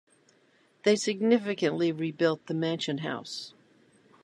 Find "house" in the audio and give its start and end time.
3.05-3.53